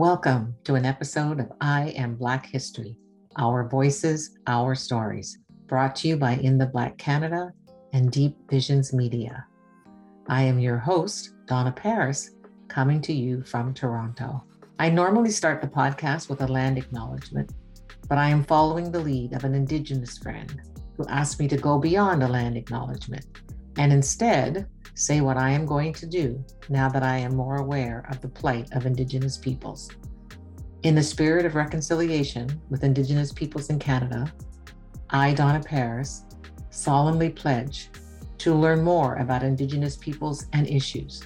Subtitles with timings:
[0.00, 2.96] Welcome to an episode of I Am Black History
[3.36, 7.52] Our Voices, Our Stories, brought to you by In the Black Canada
[7.92, 9.44] and Deep Visions Media.
[10.26, 12.30] I am your host, Donna Paris,
[12.68, 14.42] coming to you from Toronto.
[14.78, 17.52] I normally start the podcast with a land acknowledgement,
[18.08, 20.62] but I am following the lead of an Indigenous friend
[20.96, 23.26] who asked me to go beyond a land acknowledgement
[23.76, 24.66] and instead
[25.00, 28.28] say what I am going to do now that I am more aware of the
[28.28, 29.88] plight of Indigenous peoples.
[30.82, 34.30] In the spirit of reconciliation with Indigenous peoples in Canada,
[35.08, 36.24] I, Donna Paris,
[36.68, 37.88] solemnly pledge
[38.38, 41.22] to learn more about Indigenous peoples and issues,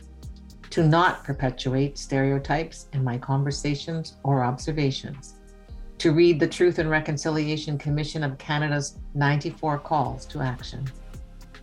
[0.70, 5.34] to not perpetuate stereotypes in my conversations or observations,
[5.98, 10.88] to read the Truth and Reconciliation Commission of Canada's 94 calls to action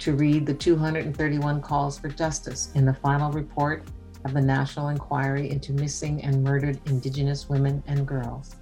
[0.02, 3.88] to read the 231 calls for justice in the final report
[4.26, 8.56] of the National Inquiry into Missing and Murdered Indigenous Women and Girls,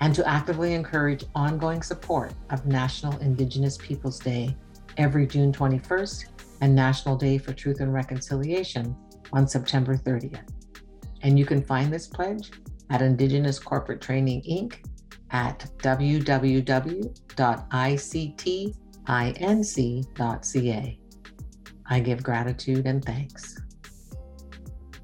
[0.00, 4.56] and to actively encourage ongoing support of National Indigenous Peoples Day
[4.96, 6.24] every June 21st
[6.62, 8.96] and National Day for Truth and Reconciliation
[9.34, 10.48] on September 30th.
[11.22, 12.52] And you can find this pledge
[12.88, 14.76] at Indigenous Corporate Training Inc.
[15.30, 17.06] at www.ict
[19.06, 20.98] inc.ca.
[21.86, 23.60] I give gratitude and thanks.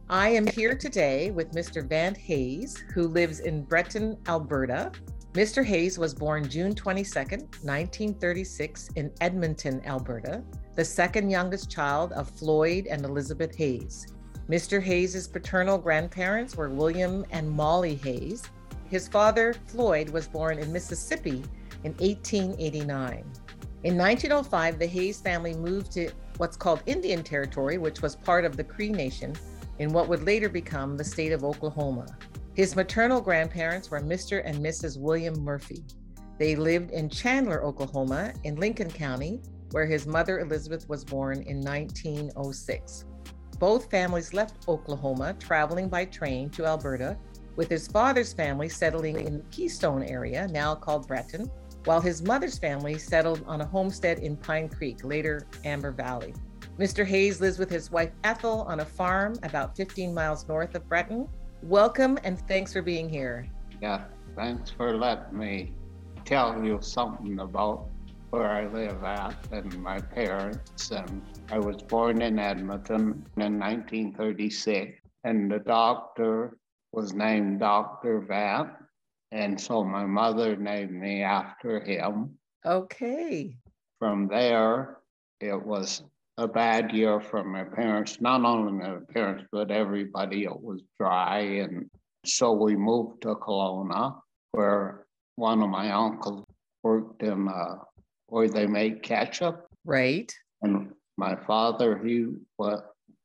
[0.08, 1.84] I am here today with Mr.
[1.84, 4.92] Van Hayes, who lives in Breton, Alberta.
[5.32, 5.64] Mr.
[5.64, 10.44] Hayes was born June 22, 1936, in Edmonton, Alberta,
[10.76, 14.06] the second youngest child of Floyd and Elizabeth Hayes.
[14.48, 14.80] Mr.
[14.80, 18.44] Hayes's paternal grandparents were William and Molly Hayes.
[18.88, 21.42] His father, Floyd, was born in Mississippi
[21.82, 23.24] in 1889.
[23.86, 28.56] In 1905, the Hayes family moved to what's called Indian Territory, which was part of
[28.56, 29.32] the Creek Nation
[29.78, 32.04] in what would later become the state of Oklahoma.
[32.54, 34.42] His maternal grandparents were Mr.
[34.44, 34.98] and Mrs.
[34.98, 35.84] William Murphy.
[36.36, 41.60] They lived in Chandler, Oklahoma, in Lincoln County, where his mother Elizabeth was born in
[41.60, 43.04] 1906.
[43.60, 47.16] Both families left Oklahoma, traveling by train to Alberta,
[47.54, 51.48] with his father's family settling in the Keystone area, now called Breton,
[51.86, 56.34] while his mother's family settled on a homestead in Pine Creek, later Amber Valley.
[56.78, 57.06] Mr.
[57.06, 61.28] Hayes lives with his wife Ethel on a farm about 15 miles north of Breton.
[61.62, 63.46] Welcome and thanks for being here.
[63.80, 64.04] Yeah,
[64.34, 65.72] thanks for letting me
[66.24, 67.88] tell you something about
[68.30, 70.90] where I live at and my parents.
[70.90, 76.56] And I was born in Edmonton in 1936, and the doctor
[76.90, 78.22] was named Dr.
[78.22, 78.70] Vant.
[79.36, 82.38] And so my mother named me after him.
[82.64, 83.58] Okay.
[83.98, 84.96] From there,
[85.42, 86.02] it was
[86.38, 90.44] a bad year for my parents, not only my parents, but everybody.
[90.44, 91.40] It was dry.
[91.40, 91.90] And
[92.24, 94.18] so we moved to Kelowna,
[94.52, 95.04] where
[95.34, 96.46] one of my uncles
[96.82, 97.74] worked in uh,
[98.28, 99.66] where they made ketchup.
[99.84, 100.32] Right.
[100.62, 102.24] And my father, he
[102.56, 102.80] was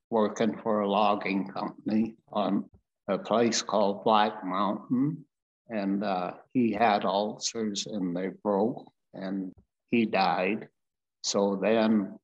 [0.10, 2.66] working for a logging company on
[3.08, 5.24] a place called Black Mountain
[5.72, 9.54] and uh, he had ulcers and they broke and
[9.90, 10.68] he died.
[11.24, 12.20] So then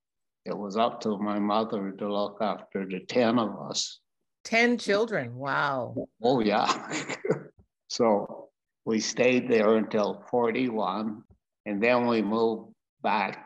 [0.46, 4.00] it was up to my mother to look after the 10 of us.
[4.44, 5.36] 10 children.
[5.36, 6.08] Wow.
[6.22, 6.94] Oh, yeah.
[7.88, 8.50] so
[8.86, 11.24] we stayed there until 41.
[11.66, 13.46] And then we moved back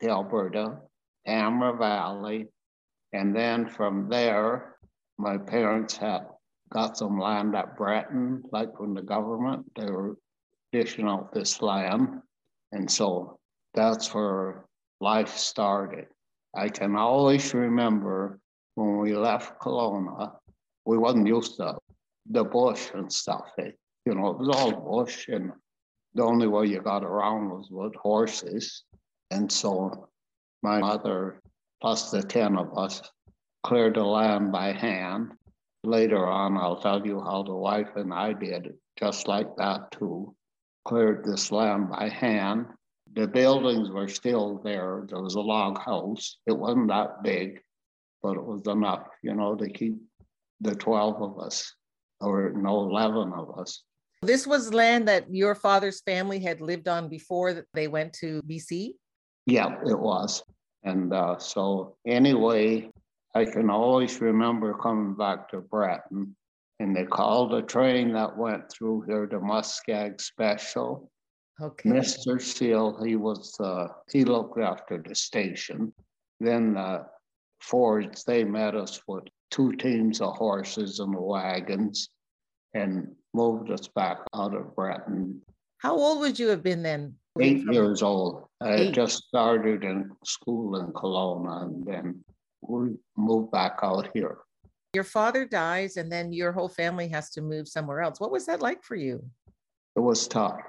[0.00, 0.78] to Alberta,
[1.26, 2.46] Amber Valley.
[3.12, 4.76] And then from there,
[5.16, 6.26] my parents had
[6.70, 9.64] got some land at Breton, like from the government.
[9.76, 10.16] They were
[10.72, 12.20] dishing out this land.
[12.72, 13.38] And so
[13.74, 14.66] that's where
[15.00, 16.06] life started.
[16.54, 18.40] I can always remember
[18.74, 20.32] when we left Kelowna,
[20.84, 21.76] we wasn't used to
[22.30, 23.50] the bush and stuff.
[23.58, 25.52] It, you know, it was all bush, and
[26.14, 28.84] the only way you got around was with horses.
[29.30, 30.08] And so
[30.62, 31.40] my mother,
[31.80, 33.02] plus the 10 of us,
[33.64, 35.32] cleared the land by hand
[35.84, 40.34] Later on, I'll tell you how the wife and I did just like that too.
[40.84, 42.66] Cleared this land by hand.
[43.14, 45.06] The buildings were still there.
[45.08, 46.38] There was a log house.
[46.46, 47.60] It wasn't that big,
[48.22, 49.94] but it was enough, you know, to keep
[50.60, 51.72] the 12 of us,
[52.20, 53.82] or no, 11 of us.
[54.22, 58.94] This was land that your father's family had lived on before they went to BC?
[59.46, 60.42] Yeah, it was.
[60.82, 62.90] And uh, so, anyway,
[63.38, 66.34] I can always remember coming back to Breton,
[66.80, 71.08] and they called a train that went through here, the Muskeg Special.
[71.62, 71.88] Okay.
[71.88, 72.42] Mr.
[72.42, 75.92] Seal, he was uh, he looked after the station.
[76.40, 77.04] Then uh,
[77.60, 82.08] Fords, they met us with two teams of horses and wagons,
[82.74, 85.40] and moved us back out of Breton.
[85.78, 87.14] How old would you have been then?
[87.40, 88.46] Eight years old.
[88.60, 88.94] I Eight.
[88.94, 92.24] just started in school in Kelowna and then
[92.62, 94.38] we moved back out here.
[94.94, 98.20] Your father dies and then your whole family has to move somewhere else.
[98.20, 99.22] What was that like for you?
[99.96, 100.60] It was tough,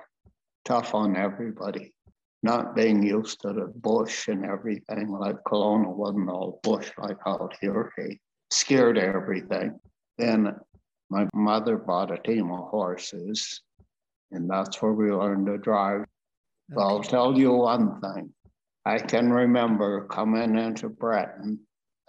[0.66, 1.94] tough on everybody.
[2.42, 7.56] Not being used to the bush and everything, like Kelowna wasn't all bush like out
[7.60, 7.92] here.
[7.98, 8.20] He
[8.50, 9.80] scared everything.
[10.18, 10.56] Then
[11.10, 13.62] my mother bought a team of horses,
[14.32, 16.06] and that's where we learned to drive.
[16.72, 16.82] Okay.
[16.82, 18.34] I'll tell you one thing.
[18.86, 21.60] I can remember coming into Breton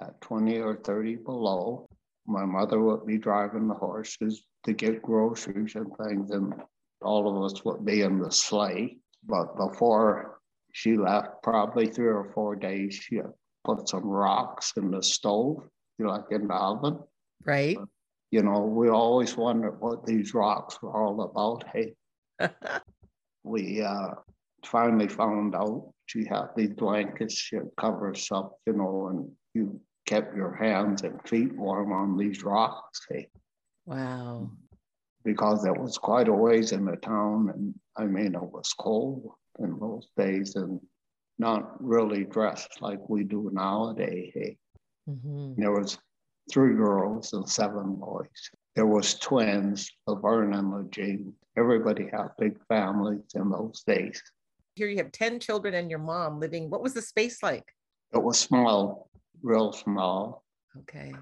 [0.00, 1.88] at 20 or 30 below.
[2.26, 6.54] My mother would be driving the horses to get groceries and things, and
[7.02, 8.98] all of us would be in the sleigh.
[9.26, 10.40] But before
[10.72, 13.20] she left, probably three or four days, she
[13.64, 15.68] put some rocks in the stove,
[15.98, 17.00] you know, like in the oven.
[17.44, 17.78] Right.
[18.30, 21.64] You know, we always wondered what these rocks were all about.
[21.72, 21.94] Hey,
[23.42, 24.12] we uh,
[24.64, 30.34] finally found out she had these blankets she covers up, you know, and you kept
[30.34, 33.00] your hands and feet warm on these rocks.
[33.08, 33.28] Hey.
[33.86, 34.50] Wow.
[35.24, 39.30] Because it was quite a ways in the town, and I mean, it was cold
[39.60, 40.80] in those days and
[41.38, 44.32] not really dressed like we do nowadays.
[44.34, 44.56] Hey.
[45.08, 45.60] Mm-hmm.
[45.60, 45.96] There was
[46.50, 48.50] three girls and seven boys.
[48.74, 51.32] There was twins, Laverne and Lejean.
[51.56, 54.20] Everybody had big families in those days.
[54.74, 56.68] Here you have 10 children and your mom living.
[56.68, 57.66] What was the space like?
[58.12, 59.09] It was small,
[59.42, 60.44] real small.
[60.80, 61.12] Okay.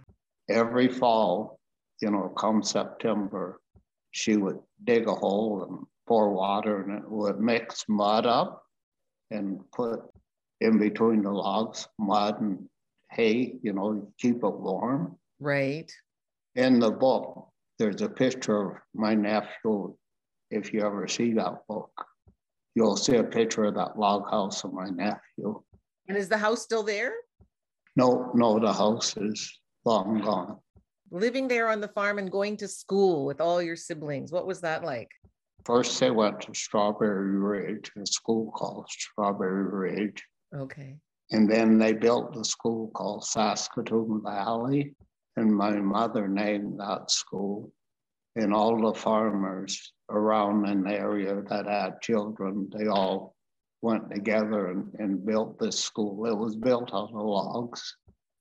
[0.48, 1.58] Every fall,
[2.00, 3.60] you know, come September,
[4.10, 8.62] she would dig a hole and pour water and it would mix mud up
[9.30, 10.00] and put
[10.60, 12.68] in between the logs mud and
[13.10, 15.16] hay, you know, keep it warm.
[15.38, 15.90] Right.
[16.54, 17.48] In the book,
[17.78, 19.94] there's a picture of my nephew.
[20.50, 21.90] If you ever see that book,
[22.74, 25.62] you'll see a picture of that log house of my nephew.
[26.08, 27.12] And is the house still there?
[27.98, 30.58] No, no, the house is long gone.
[31.10, 34.60] Living there on the farm and going to school with all your siblings, what was
[34.60, 35.08] that like?
[35.64, 40.22] First, they went to Strawberry Ridge, a school called Strawberry Ridge.
[40.54, 40.94] Okay.
[41.32, 44.94] And then they built a school called Saskatoon Valley.
[45.36, 47.72] And my mother named that school.
[48.36, 53.34] And all the farmers around in the area that had children, they all
[53.82, 56.26] went together and, and built this school.
[56.26, 57.96] It was built out of logs.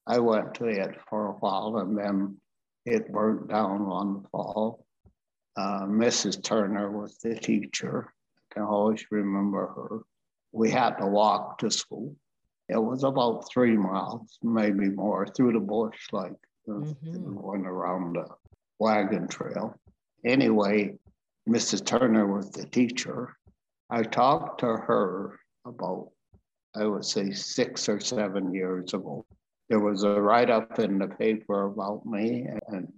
[0.06, 2.38] I went to it for a while and then
[2.86, 4.86] it burnt down one fall.
[5.56, 6.42] Uh, Mrs.
[6.44, 8.14] Turner was the teacher.
[8.38, 10.02] I can always remember her.
[10.52, 12.16] We had to walk to school
[12.70, 16.36] it was about three miles, maybe more, through the bush, like
[16.68, 17.38] mm-hmm.
[17.38, 18.28] going around the
[18.80, 19.80] wagon trail.
[20.26, 20.96] Anyway,
[21.48, 21.86] Mrs.
[21.86, 23.37] Turner was the teacher.
[23.90, 26.10] I talked to her about,
[26.76, 29.26] I would say, six or seven years ago.
[29.70, 32.92] There was a write up in the paper about me, and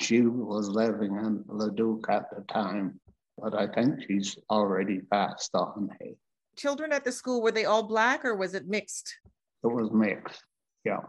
[0.00, 3.00] she was living in Leduc at the time,
[3.38, 5.90] but I think she's already passed on.
[6.00, 6.16] Hey,
[6.56, 9.16] children at the school were they all black or was it mixed
[9.62, 10.44] it was mixed
[10.84, 11.00] yeah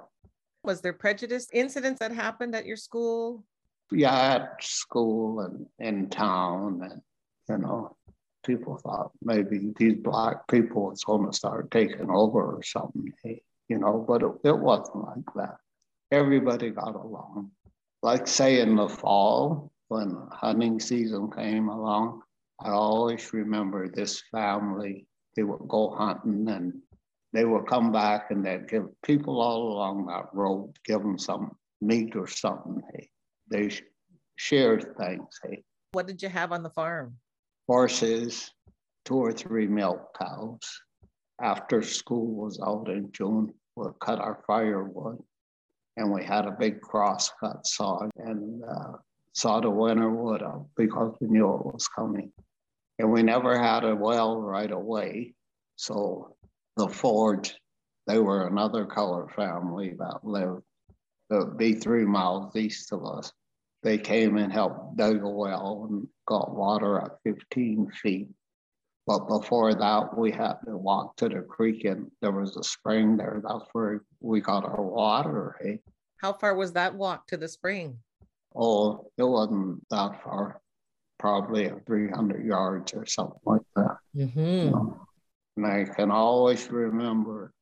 [0.63, 3.43] was there prejudice incidents that happened at your school
[3.91, 7.01] yeah at school and in town and
[7.49, 7.95] you know
[8.45, 13.11] people thought maybe these black people was going to start taking over or something
[13.67, 15.57] you know but it, it wasn't like that
[16.11, 17.51] everybody got along
[18.03, 22.21] like say in the fall when hunting season came along
[22.59, 26.73] I always remember this family they would go hunting and
[27.33, 31.51] they would come back and they'd give people all along that road, give them some
[31.81, 32.81] meat or something.
[32.93, 33.09] Hey,
[33.51, 33.69] they
[34.37, 35.37] shared things.
[35.43, 37.17] Hey, what did you have on the farm?
[37.67, 38.51] Horses,
[39.05, 40.81] two or three milk cows.
[41.41, 45.21] After school was out in June, we'd cut our firewood
[45.97, 48.93] and we had a big crosscut saw and uh,
[49.33, 52.31] saw the winter wood up because we knew it was coming.
[52.99, 55.33] And we never had a well right away.
[55.75, 56.35] So
[56.77, 57.53] the Fords,
[58.07, 60.63] they were another color family that lived
[61.29, 63.31] the be three miles east of us.
[63.85, 68.27] They came and helped dig a well and got water at 15 feet.
[69.05, 73.15] But before that, we had to walk to the creek and there was a spring
[73.15, 73.43] there.
[73.47, 75.55] That's where we got our water.
[75.61, 75.81] Hey?
[76.17, 77.99] How far was that walk to the spring?
[78.55, 80.59] Oh, it wasn't that far,
[81.19, 83.97] probably 300 yards or something like that.
[84.17, 84.39] Mm-hmm.
[84.39, 85.07] You know?
[85.57, 87.53] And I can always remember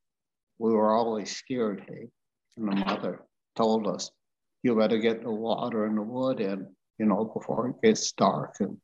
[0.58, 2.08] we were always scared, hey,
[2.56, 3.26] and the mother
[3.56, 4.10] told us,
[4.64, 6.66] you better get the water and the wood in
[6.98, 8.56] you know, before it gets dark.
[8.60, 8.78] And,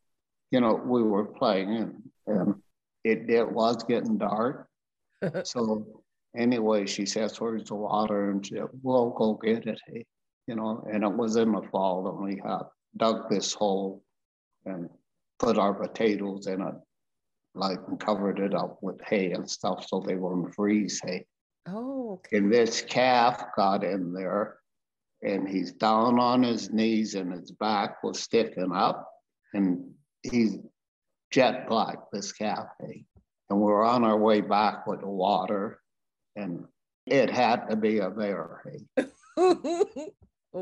[0.51, 2.55] you know, we were playing and, and
[3.05, 4.69] it, it was getting dark.
[5.45, 6.03] so
[6.37, 8.31] anyway, she says, where's the water?
[8.31, 9.81] And she said, we'll go get it.
[9.87, 10.05] Hey,
[10.47, 12.63] you know, and it was in the fall and we had
[12.97, 14.03] dug this hole
[14.65, 14.89] and
[15.39, 16.75] put our potatoes in it,
[17.55, 21.25] like and covered it up with hay and stuff so they wouldn't freeze hay.
[21.67, 22.39] Oh, okay.
[22.39, 24.60] And this calf got in there
[25.23, 29.11] and he's down on his knees and his back was sticking up
[29.55, 29.91] and
[30.23, 30.59] he's
[31.31, 32.69] jet black, this calf.
[32.81, 35.81] And we're on our way back with the water
[36.37, 36.65] and
[37.07, 38.63] it had to be a bear.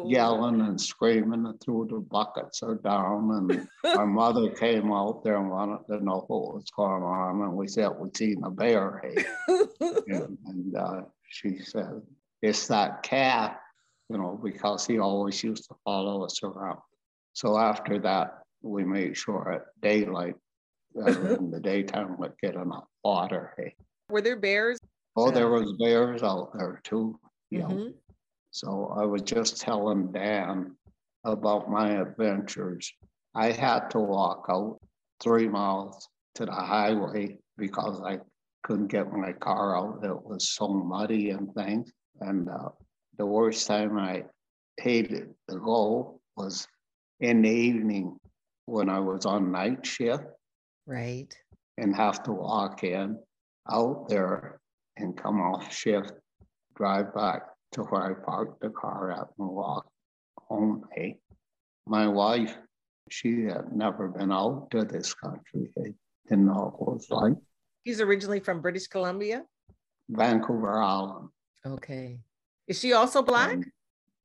[0.04, 3.30] Yelling and screaming and threw the buckets are down.
[3.30, 7.42] And my mother came out there and wanted to know what was going on.
[7.42, 9.02] And we said, we seen a bear.
[9.80, 12.00] And, and uh, she said,
[12.40, 13.60] it's that cat,
[14.08, 16.78] you know, because he always used to follow us around.
[17.32, 20.34] So after that, we made sure at daylight,
[20.96, 21.06] uh,
[21.38, 23.54] in the daytime, we'd get enough water.
[23.56, 23.74] Hey.
[24.10, 24.78] Were there bears?
[25.16, 27.18] Oh, there was bears out there too.
[27.50, 27.62] Yeah.
[27.62, 27.90] Mm-hmm.
[28.50, 30.76] So I was just telling Dan
[31.24, 32.92] about my adventures.
[33.34, 34.78] I had to walk out
[35.20, 38.18] three miles to the highway because I
[38.62, 40.04] couldn't get my car out.
[40.04, 41.90] It was so muddy and things.
[42.20, 42.70] And uh,
[43.18, 44.24] the worst time I
[44.78, 46.66] hated the go was
[47.20, 48.16] in the evening
[48.66, 50.24] when I was on night shift.
[50.86, 51.34] Right.
[51.76, 53.18] And have to walk in
[53.70, 54.60] out there
[54.96, 56.12] and come off shift,
[56.76, 59.90] drive back to where I parked the car at and walked
[60.38, 60.84] home.
[60.94, 61.16] Hey,
[61.86, 62.56] my wife,
[63.10, 65.70] she had never been out to this country.
[65.76, 65.92] Hey,
[66.28, 67.34] didn't know what it was like.
[67.84, 69.44] He's originally from British Columbia?
[70.08, 71.28] Vancouver Island.
[71.66, 72.20] Okay.
[72.68, 73.54] Is she also black?
[73.54, 73.64] Um,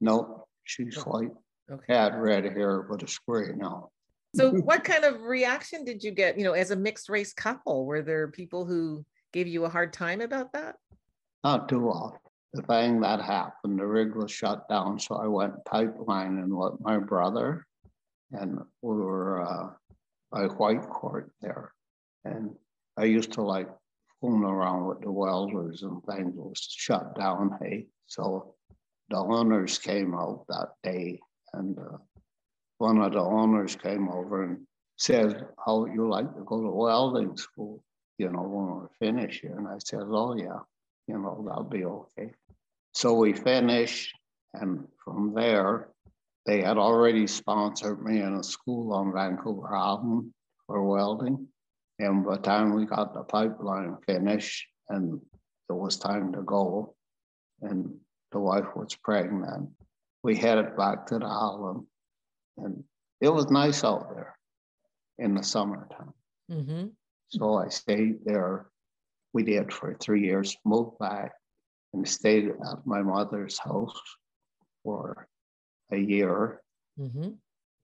[0.01, 1.31] no, she's white.
[1.71, 1.93] Okay.
[1.93, 3.89] Had red hair, but it's gray now.
[4.35, 6.37] So, what kind of reaction did you get?
[6.37, 9.93] You know, as a mixed race couple, were there people who gave you a hard
[9.93, 10.75] time about that?
[11.43, 12.19] Not too often
[12.53, 14.99] the thing that happened, the rig was shut down.
[14.99, 17.65] So I went pipeline and with my brother,
[18.31, 19.69] and we were uh,
[20.31, 21.73] by Whitecourt there.
[22.25, 22.51] And
[22.95, 23.69] I used to like
[24.23, 27.57] fooling around with the welders and things was shut down.
[27.61, 28.55] Hey, so
[29.09, 31.19] the owners came out that day,
[31.51, 31.97] and uh,
[32.77, 34.65] one of the owners came over and
[34.97, 37.83] said, "How would you like to go to welding school?
[38.17, 40.59] You know, when we're finished here?" And I said, "Oh yeah."
[41.07, 42.31] you know, that'll be okay.
[42.93, 44.15] So we finished,
[44.53, 45.89] and from there,
[46.45, 50.31] they had already sponsored me in a school on Vancouver Island
[50.67, 51.47] for welding.
[51.99, 55.21] And by the time we got the pipeline finished and
[55.69, 56.95] it was time to go,
[57.61, 57.95] and
[58.31, 59.69] the wife was pregnant,
[60.23, 61.85] we headed back to the island.
[62.57, 62.83] And
[63.21, 64.37] it was nice out there
[65.17, 66.13] in the summertime.
[66.51, 66.87] Mm-hmm.
[67.29, 68.67] So I stayed there.
[69.33, 71.31] We did for three years, moved back,
[71.93, 73.99] and stayed at my mother's house
[74.83, 75.27] for
[75.91, 76.61] a year.
[76.99, 77.29] Mm-hmm.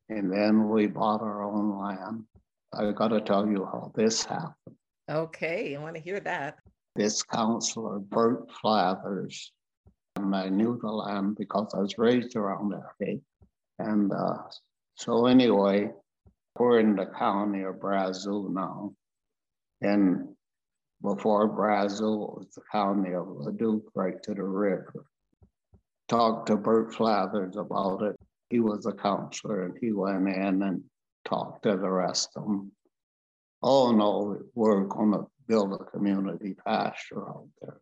[0.10, 2.26] And then we bought our own land.
[2.74, 4.76] I got to tell you how this happened.
[5.10, 6.60] Okay, I want to hear that.
[6.96, 9.50] This counselor, Bert Flathers,
[10.16, 13.20] and I knew the land because I was raised around there.
[13.80, 14.44] And uh,
[14.96, 15.90] so, anyway,
[16.58, 18.94] we're in the county of Brazeau now.
[19.82, 20.36] And
[21.02, 25.06] before Brazeau was the county of Leduc, right to the river.
[26.10, 28.16] Talked to Bert Flathers about it.
[28.50, 30.84] He was a counselor and he went in and
[31.30, 32.72] talked to the rest of them.
[33.62, 37.80] Oh no, we're going to build a community pasture out there.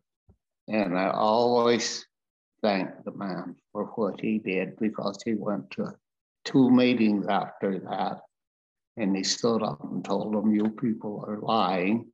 [0.68, 2.06] And I always
[2.62, 5.94] thank the man for what he did because he went to
[6.44, 8.20] two meetings after that
[8.96, 12.10] and he stood up and told them, You people are lying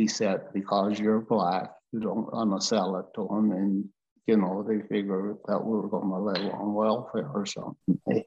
[0.00, 3.52] he said, because you're black, you don't want to sell it to them.
[3.52, 3.88] And,
[4.26, 8.24] you know, they figured that we were going to live on welfare or something.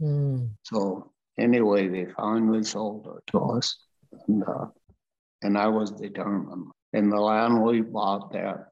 [0.00, 0.50] Mm.
[0.62, 3.76] So anyway, they finally sold it to us.
[4.28, 4.66] And, uh,
[5.42, 6.66] and I was determined.
[6.92, 8.70] And the land we bought there,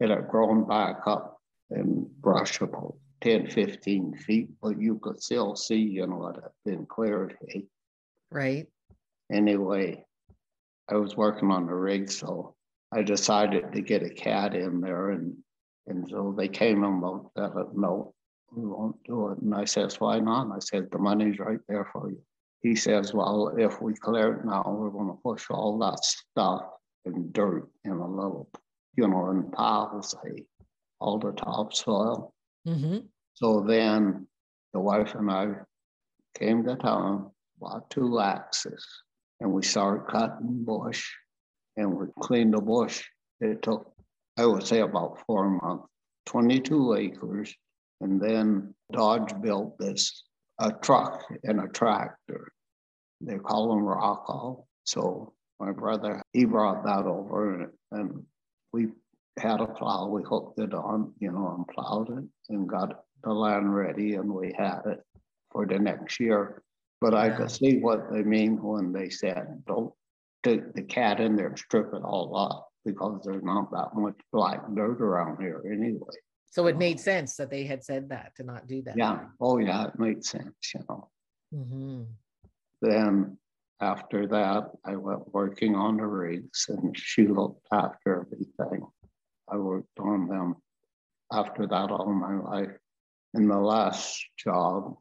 [0.00, 5.56] it had grown back up and brush about 10, 15 feet, but you could still
[5.56, 7.36] see, you know, it had been cleared.
[8.30, 8.66] Right.
[9.32, 10.04] Anyway,
[10.88, 12.54] I was working on the rig, so
[12.92, 15.36] I decided to get a cat in there, and
[15.88, 17.70] and so they came and about that.
[17.74, 18.14] No,
[18.56, 19.38] we won't do it.
[19.38, 20.50] And I says, why not?
[20.50, 22.20] I said, the money's right there for you.
[22.62, 26.62] He says, well, if we clear it now, we're going to push all that stuff
[27.04, 28.48] and dirt in a little,
[28.96, 30.44] you know, in piles, say,
[30.98, 32.32] all the topsoil.
[32.66, 32.98] Mm-hmm.
[33.34, 34.26] So then
[34.72, 35.48] the wife and I
[36.36, 38.84] came to town, bought two axes,
[39.40, 41.06] and we started cutting bush
[41.76, 43.04] and we cleaned the bush.
[43.40, 43.92] It took,
[44.38, 45.86] I would say, about four months,
[46.24, 47.54] 22 acres.
[48.00, 50.24] And then Dodge built this
[50.58, 52.52] a truck and a tractor.
[53.20, 54.66] They call them Rockall.
[54.84, 58.22] So my brother, he brought that over and
[58.72, 58.88] we
[59.38, 60.08] had a plow.
[60.08, 64.32] We hooked it on, you know, and plowed it and got the land ready and
[64.32, 65.02] we had it
[65.50, 66.62] for the next year.
[67.00, 69.92] But I could see what they mean when they said, don't
[70.42, 74.62] take the cat in there, strip it all off because there's not that much black
[74.74, 76.14] dirt around here anyway.
[76.50, 78.96] So it made sense that they had said that to not do that.
[78.96, 79.26] Yeah.
[79.40, 79.88] Oh, yeah.
[79.88, 81.10] It made sense, you know.
[81.54, 82.02] Mm-hmm.
[82.80, 83.38] Then
[83.80, 88.86] after that, I went working on the rigs and she looked after everything.
[89.48, 90.56] I worked on them
[91.32, 92.76] after that all my life.
[93.34, 94.96] In the last job,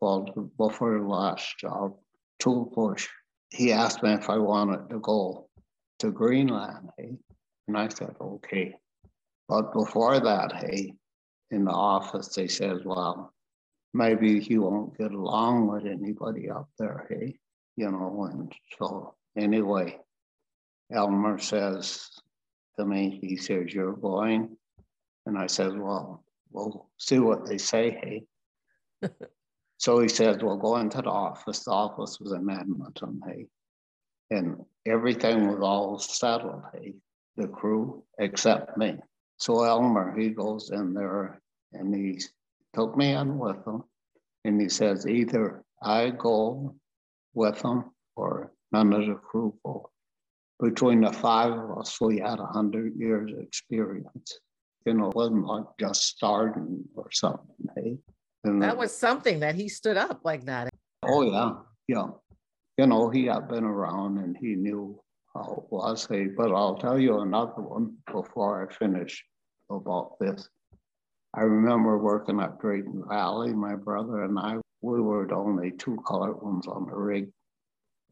[0.00, 1.96] well, before the last job,
[2.38, 3.08] tool push,
[3.50, 5.48] he asked me if I wanted to go
[6.00, 7.16] to Greenland, hey?
[7.66, 8.74] And I said, okay.
[9.48, 10.94] But before that, hey,
[11.50, 13.32] in the office, they said, well,
[13.94, 17.38] maybe he won't get along with anybody up there, hey?
[17.76, 19.98] You know, and so anyway,
[20.92, 22.10] Elmer says
[22.78, 24.56] to me, he says, you're going.
[25.26, 27.90] And I said, well, we'll see what they say,
[29.02, 29.10] hey?
[29.80, 31.60] So he says, well, go into the office.
[31.60, 33.46] The office was in Edmonton, hey.
[34.30, 36.94] And everything was all settled, hey,
[37.36, 38.96] the crew except me.
[39.38, 41.40] So Elmer, he goes in there
[41.72, 42.20] and he
[42.74, 43.84] took me in with him.
[44.44, 46.74] And he says, either I go
[47.34, 47.84] with him
[48.16, 49.90] or none of the crew go.
[50.60, 54.40] Between the five of us, we had a hundred years experience.
[54.84, 57.98] You know, it wasn't like just starting or something, hey.
[58.44, 60.70] And that was something that he stood up like that.
[61.04, 61.54] Oh yeah,
[61.86, 62.08] yeah.
[62.76, 65.00] You know, he had been around and he knew
[65.70, 66.06] was.
[66.08, 69.24] Hey, but I'll tell you another one before I finish
[69.70, 70.48] about this.
[71.34, 75.98] I remember working at Drayton Valley, my brother and I, we were the only two
[76.06, 77.28] colored ones on the rig.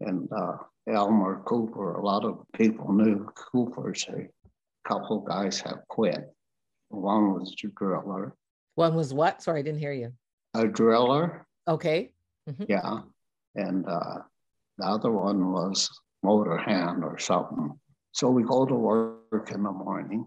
[0.01, 0.59] And uh,
[0.89, 4.07] Elmer Cooper, a lot of people knew Cooper's.
[4.09, 4.29] A
[4.87, 6.33] couple guys have quit.
[6.89, 8.37] One was the driller,
[8.77, 9.43] one was what?
[9.43, 10.12] Sorry, I didn't hear you.
[10.55, 11.47] A driller.
[11.67, 12.12] Okay.
[12.49, 12.65] Mm-hmm.
[12.69, 13.01] Yeah.
[13.55, 14.19] And uh,
[14.79, 15.91] the other one was
[16.27, 17.79] motor hand or something.
[18.12, 20.27] So we go to work in the morning,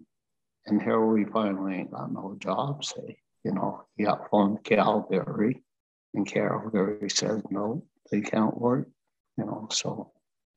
[0.66, 2.94] and here we finally got no jobs.
[2.96, 5.62] Hey, you know, he got phone Calgary,
[6.14, 8.88] and Calgary says no, they can't work.
[9.38, 10.12] You know, so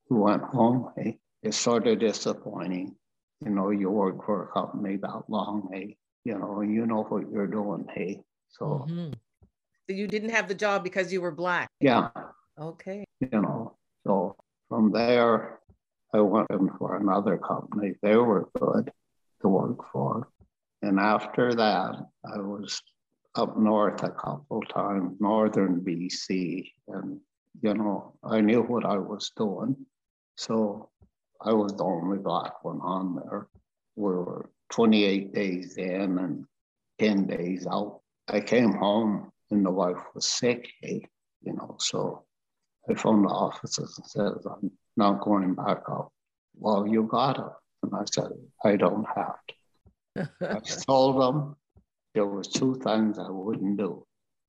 [0.09, 0.91] we went home.
[0.95, 2.95] Hey, it's sort of disappointing.
[3.43, 5.69] You know, you work for a company that long.
[5.73, 8.21] Hey, you know, you know what you're doing, hey.
[8.49, 9.11] So, mm-hmm.
[9.89, 11.67] so you didn't have the job because you were black.
[11.81, 12.09] Yeah.
[12.57, 13.03] Okay.
[13.19, 13.75] You know,
[14.05, 14.37] so
[14.73, 15.59] from there,
[16.15, 17.93] I went in for another company.
[18.01, 18.91] They were good
[19.41, 20.29] to work for.
[20.81, 21.93] And after that,
[22.25, 22.81] I was
[23.35, 27.19] up north a couple times, northern BC, and
[27.61, 29.75] you know, I knew what I was doing.
[30.37, 30.89] So
[31.39, 33.47] I was the only black one on there.
[33.95, 36.45] We were 28 days in and
[36.97, 38.01] 10 days out.
[38.27, 42.25] I came home and the wife was sick, you know, so
[42.89, 46.11] I phoned the offices and said, I'm not going back up.
[46.55, 47.53] Well, you got it.
[47.83, 48.31] And I said,
[48.63, 50.29] I don't have to.
[50.41, 51.55] I told them
[52.13, 54.05] there was two things I wouldn't do.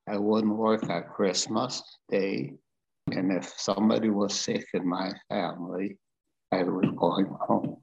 [0.07, 2.53] I wouldn't work at Christmas Day.
[3.11, 5.97] And if somebody was sick in my family,
[6.51, 7.77] I was going home.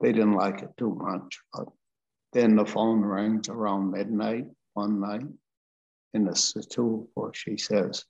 [0.00, 1.68] They didn't like it too much, but
[2.32, 5.26] then the phone rings around midnight one night,
[6.12, 8.04] and it's the two where she says,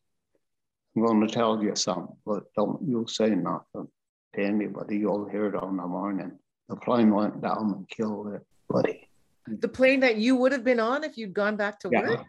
[0.97, 3.89] I'm going to tell you something, but don't you say nothing
[4.35, 4.99] to anybody.
[4.99, 6.33] You'll hear it on the morning.
[6.69, 8.43] The plane went down and killed it.
[8.71, 9.09] everybody.
[9.47, 12.09] The plane that you would have been on if you'd gone back to yeah.
[12.09, 12.25] work?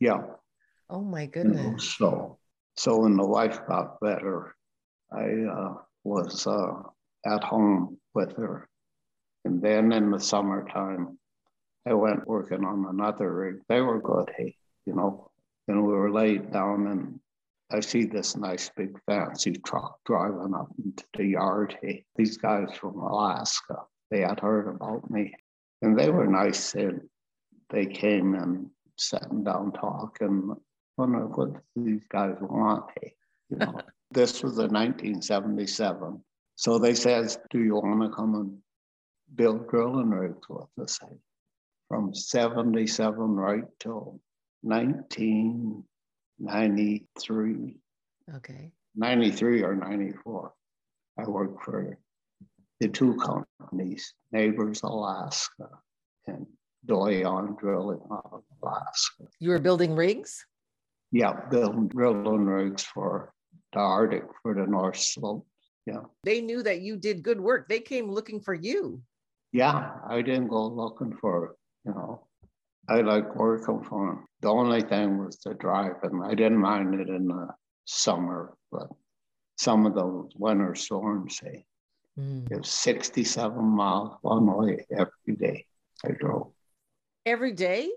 [0.00, 0.22] Yeah.
[0.90, 1.62] Oh my goodness.
[1.64, 2.38] You know, so,
[2.76, 4.54] so when the wife got better,
[5.12, 6.82] I uh, was uh,
[7.24, 8.68] at home with her
[9.44, 11.18] and then in the summertime,
[11.86, 13.56] I went working on another rig.
[13.68, 14.54] They were good, hey,
[14.86, 15.30] you know.
[15.66, 17.20] And we were laid down, and
[17.72, 21.76] I see this nice big fancy truck driving up into the yard.
[21.80, 23.76] Hey, these guys from Alaska,
[24.10, 25.32] they had heard about me,
[25.82, 26.74] and they were nice.
[26.74, 27.02] And
[27.70, 30.54] they came and sat down talking.
[30.96, 32.90] Wonder what these guys want.
[33.00, 33.14] Hey,
[33.48, 33.80] you know.
[34.10, 36.20] this was in 1977.
[36.56, 38.58] So they says, "Do you want to come and
[39.36, 40.98] built drilling rigs with us
[41.88, 44.20] from 77 right till
[46.40, 47.76] 1993.
[48.36, 48.72] Okay.
[48.96, 50.52] 93 or 94.
[51.18, 51.98] I worked for
[52.80, 55.68] the two companies, Nabors Alaska
[56.26, 56.46] and
[56.86, 59.24] Doyon Drilling of Alaska.
[59.38, 60.44] You were building rigs?
[61.12, 63.32] Yeah, building drilling rigs for
[63.72, 65.46] the Arctic for the North Slope.
[65.86, 66.04] Yeah.
[66.24, 67.68] They knew that you did good work.
[67.68, 69.02] They came looking for you.
[69.52, 72.26] Yeah, I didn't go looking for, you know,
[72.90, 74.26] I like working for them.
[74.40, 76.22] The only thing was the driving.
[76.24, 77.48] I didn't mind it in the
[77.84, 78.88] summer, but
[79.56, 81.64] some of those winter storms, say,
[82.18, 82.50] mm.
[82.50, 85.66] it was 67 miles one way every day
[86.04, 86.50] I drove.
[87.24, 87.90] Every day?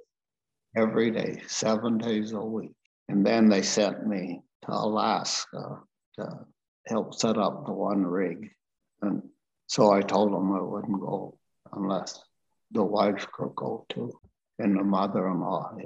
[0.77, 2.75] Every day, seven days a week.
[3.09, 5.79] And then they sent me to Alaska
[6.19, 6.39] to
[6.85, 8.51] help set up the one rig.
[9.01, 9.23] And
[9.65, 11.39] so I told them I wouldn't go
[11.71, 12.21] unless
[12.71, 14.11] the wife could go too,
[14.59, 15.77] and the mother-in-law.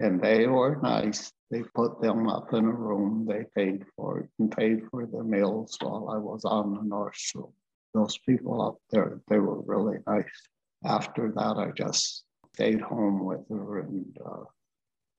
[0.00, 1.32] And they were nice.
[1.50, 3.26] They put them up in a room.
[3.28, 7.16] They paid for it and paid for the meals while I was on the North
[7.16, 7.52] Shore.
[7.92, 10.24] Those people up there, they were really nice.
[10.84, 13.80] After that, I just stayed home with her.
[13.80, 14.44] And uh,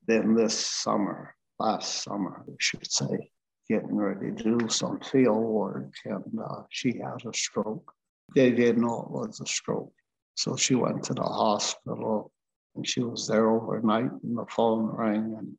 [0.07, 3.29] then this summer, last summer, I should say,
[3.69, 7.93] getting ready to do some field work, and uh, she had a stroke.
[8.35, 9.93] They didn't know it was a stroke.
[10.35, 12.31] So she went to the hospital
[12.75, 15.57] and she was there overnight and the phone rang and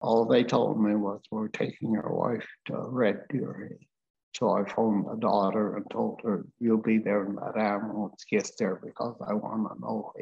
[0.00, 3.78] all they told me was we're taking your wife to Red Deer.
[4.34, 8.48] So I phoned the daughter and told her, you'll be there when that ambulance get
[8.58, 10.12] there because I want to know.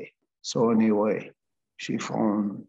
[0.40, 1.30] So anyway,
[1.76, 2.64] she phoned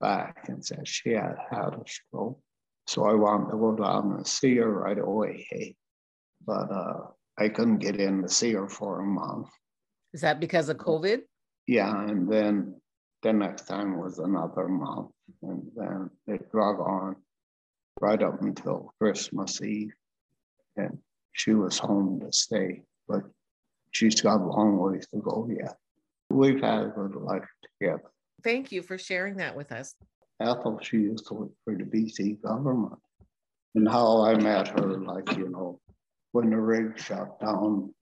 [0.00, 2.38] back and said she had had a stroke.
[2.86, 5.46] So I wanted to go down and see her right away.
[5.48, 5.76] Hey,
[6.44, 7.06] but uh,
[7.38, 9.48] I couldn't get in to see her for a month.
[10.12, 11.22] Is that because of COVID?
[11.66, 12.74] Yeah, and then
[13.24, 15.10] the next time was another month,
[15.42, 17.16] and then it drug on
[18.00, 19.94] right up until Christmas Eve,
[20.76, 20.98] and
[21.32, 23.22] she was home to stay, but
[23.92, 25.76] she's got a long ways to go yet.
[26.28, 27.48] We've had a good life
[27.80, 28.10] together.
[28.42, 29.94] Thank you for sharing that with us.
[30.40, 33.00] Ethel, she used to work for the BC government.
[33.74, 35.80] And how I met her, like, you know,
[36.32, 37.94] when the rig shut down,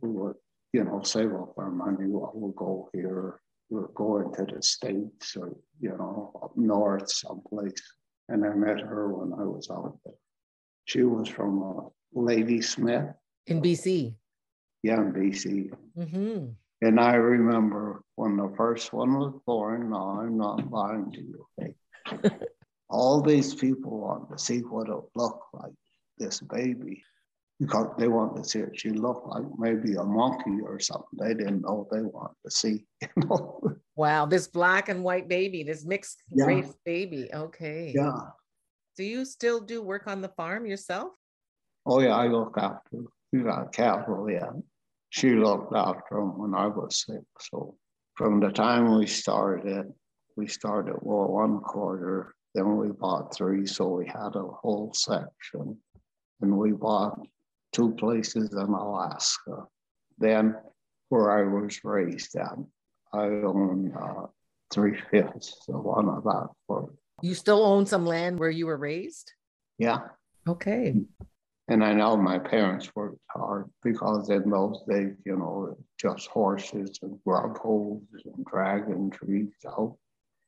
[0.00, 0.36] we would,
[0.72, 2.06] you know, save up our money.
[2.06, 7.10] Well, we'll go here we were going to the States or, you know, up north
[7.10, 7.80] someplace.
[8.28, 10.14] And I met her when I was out there.
[10.84, 13.14] She was from uh, Ladysmith.
[13.46, 14.14] In BC.
[14.82, 15.72] Yeah, in BC.
[15.96, 16.46] Mm-hmm.
[16.82, 21.46] And I remember when the first one was born, no, I'm not lying to you.
[21.60, 21.74] Okay?
[22.90, 25.72] All these people want to see what it looked like,
[26.18, 27.04] this baby
[27.60, 28.80] because they wanted to see it.
[28.80, 31.18] She looked like maybe a monkey or something.
[31.20, 32.86] They didn't know what they wanted to see.
[33.02, 33.76] You know?
[33.96, 36.46] Wow, this black and white baby, this mixed yeah.
[36.46, 37.28] race baby.
[37.34, 37.92] Okay.
[37.94, 38.20] Yeah.
[38.96, 41.12] Do you still do work on the farm yourself?
[41.84, 43.04] Oh yeah, I look after.
[43.32, 44.30] We got cattle.
[44.30, 44.52] Yeah,
[45.10, 47.24] she looked after them when I was sick.
[47.40, 47.76] So
[48.14, 49.92] from the time we started,
[50.36, 52.34] we started well one quarter.
[52.54, 55.76] Then we bought three, so we had a whole section,
[56.40, 57.18] and we bought
[57.72, 59.66] two places in Alaska.
[60.18, 60.56] Then,
[61.08, 62.56] where I was raised at,
[63.12, 64.26] I own uh,
[64.72, 66.48] three fifths of one of that.
[66.66, 69.32] For, you still own some land where you were raised?
[69.78, 69.98] Yeah.
[70.48, 70.94] Okay.
[71.68, 76.98] And I know my parents worked hard because in those days, you know, just horses
[77.02, 79.96] and grub holes and dragging trees out.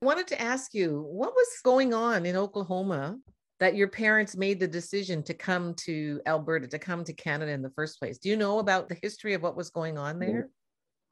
[0.03, 3.19] I wanted to ask you, what was going on in Oklahoma
[3.63, 7.63] that your parents made the decision to come to Alberta, to come to Canada in
[7.63, 8.19] the first place.
[8.19, 10.49] Do you know about the history of what was going on there?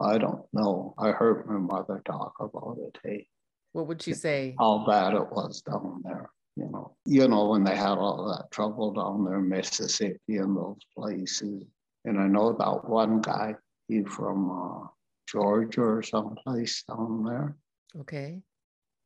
[0.00, 0.92] I don't know.
[0.98, 2.98] I heard my mother talk about it.
[3.04, 3.28] Hey,
[3.70, 4.56] what would she say?
[4.58, 6.28] How bad it was down there.
[6.56, 10.80] You know, you know when they had all that trouble down there, Mississippi and those
[10.98, 11.62] places.
[12.04, 13.54] And I know that one guy,
[13.86, 14.88] he from uh,
[15.28, 17.56] Georgia or someplace down there.
[18.00, 18.42] Okay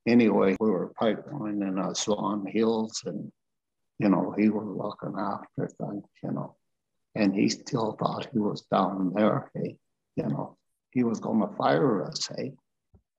[0.06, 3.30] anyway, we were pipelining uh, Swan Hills and,
[3.98, 6.56] you know, he was looking after things, you know,
[7.14, 9.76] and he still thought he was down there, hey,
[10.16, 10.56] you know,
[10.90, 12.52] he was going to fire us, hey.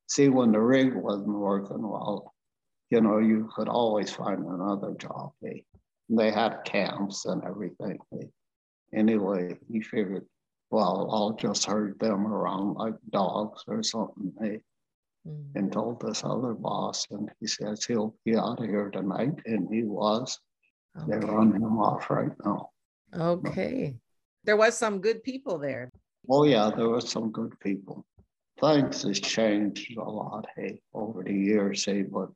[0.07, 2.33] See, when the rig wasn't working well,
[2.91, 5.63] you know, you could always find another job, hey.
[6.07, 8.29] They had camps and everything, hey.
[8.93, 10.25] Anyway, he figured,
[10.69, 14.59] well, I'll just herd them around like dogs or something, hey
[15.27, 15.45] mm.
[15.55, 19.67] and told this other boss, and he says he'll be out of here tonight, and
[19.73, 20.39] he was.
[20.97, 21.19] Okay.
[21.19, 22.69] They're running him off right now.
[23.13, 23.95] Okay.
[24.45, 25.89] There was some good people there.
[26.29, 28.05] Oh yeah, there was some good people.
[28.61, 32.29] Things has changed a lot, hey, over the years, hey, but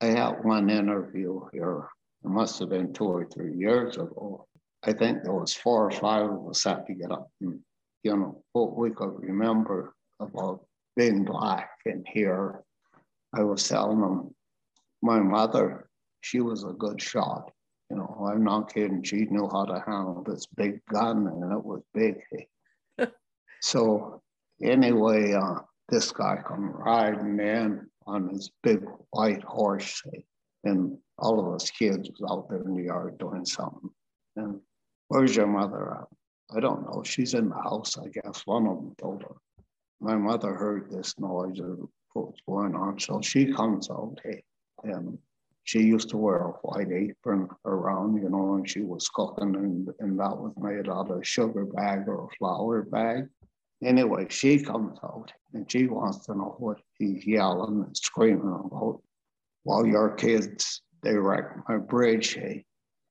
[0.00, 1.88] I had one interview here
[2.24, 4.46] It must have been two or three years ago.
[4.82, 7.60] I think there was four or five of us had to get up and,
[8.02, 10.64] you know, what we could remember about
[11.00, 12.62] being black and here.
[13.32, 14.34] I was telling them,
[15.00, 15.88] my mother,
[16.20, 17.50] she was a good shot.
[17.88, 19.02] You know, I'm not kidding.
[19.02, 22.16] She knew how to handle this big gun, and it was big.
[23.62, 24.20] so
[24.62, 30.02] anyway, uh, this guy come riding in on his big white horse,
[30.64, 33.88] and all of us kids was out there in the yard doing something.
[34.36, 34.60] And
[35.08, 36.08] where's your mother at?
[36.54, 37.02] I don't know.
[37.04, 38.42] She's in the house, I guess.
[38.44, 39.36] One of them told her.
[40.00, 41.78] My mother heard this noise of
[42.14, 44.42] what was going on, so she comes out, hey,
[44.82, 45.18] and
[45.64, 49.88] she used to wear a white apron around, you know, and she was cooking, and,
[50.00, 53.28] and that was made out of a sugar bag or a flour bag.
[53.82, 59.00] Anyway, she comes out and she wants to know what he's yelling and screaming about.
[59.62, 62.64] While your kids, they wrecked my bridge, hey.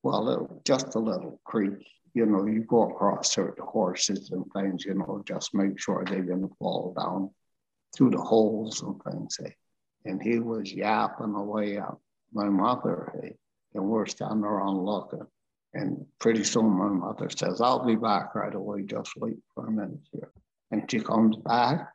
[0.04, 4.32] Well, it, was just a little creek, you know, you go across there the horses
[4.32, 7.30] and things, you know, just make sure they didn't fall down
[7.96, 9.56] through the holes and things, hey.
[10.06, 12.02] And he was yapping away up
[12.34, 13.36] my mother, hey,
[13.74, 15.26] and we're standing around looking.
[15.74, 19.72] And pretty soon my mother says, I'll be back right away, just wait for a
[19.72, 20.32] minute here.
[20.72, 21.90] And she comes back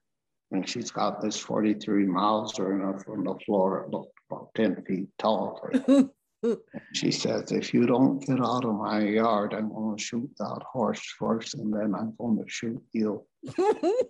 [0.50, 3.84] and she's got this 43 miles in her from the floor.
[3.84, 5.60] It looked about 10 feet tall.
[6.92, 10.62] she says, if you don't get out of my yard, I'm going to shoot that
[10.70, 13.24] horse first and then I'm going to shoot you.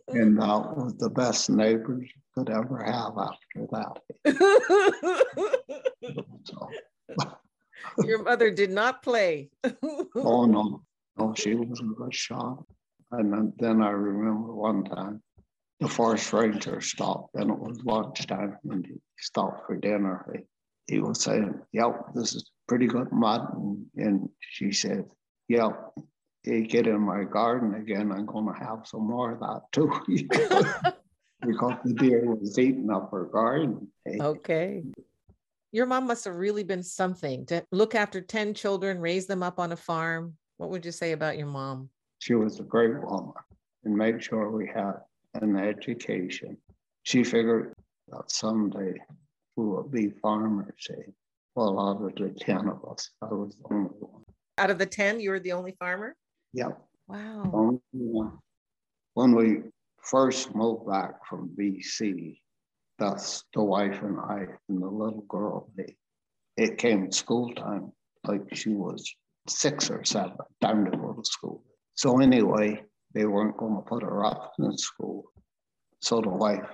[0.09, 4.01] and that was the best neighbors you could ever have after that.
[6.45, 6.71] so.
[8.05, 9.51] Your mother did not play.
[10.17, 10.83] oh, no.
[11.17, 12.65] No, she was a good shot.
[13.13, 15.23] And then I remember one time
[15.81, 20.27] the forest ranger stopped and it was lunchtime and he stopped for dinner.
[20.33, 20.41] He,
[20.87, 23.53] he was saying, Yep, this is pretty good mud.
[23.55, 25.05] And, and she said,
[25.49, 25.93] Yep,
[26.45, 29.91] you get in my garden again, I'm going to have some more of that too.
[31.47, 33.89] because the deer was eating up her garden.
[34.21, 34.83] Okay.
[35.73, 39.59] Your mom must have really been something to look after 10 children, raise them up
[39.59, 40.35] on a farm.
[40.57, 41.89] What would you say about your mom?
[42.21, 43.33] She was a great woman
[43.85, 44.95] and made sure we had
[45.35, 46.57] an education.
[47.03, 47.75] She figured
[48.09, 48.95] that someday
[49.57, 50.73] we would be farmers.
[50.79, 51.13] Say,
[51.55, 54.23] well, out of the 10 of us, I was the only one.
[54.59, 56.17] Out of the 10, you were the only farmer?
[56.53, 56.73] Yeah.
[57.09, 57.51] Wow.
[57.53, 58.39] Only one.
[59.15, 59.63] When we
[60.03, 62.39] first moved back from BC,
[62.99, 65.71] that's the wife and I and the little girl.
[65.77, 65.97] They,
[66.57, 67.93] it came school time,
[68.27, 69.13] like she was
[69.49, 71.63] six or seven, time to go to school.
[71.95, 75.25] So anyway, they weren't going to put her up in school.
[76.01, 76.69] So the wife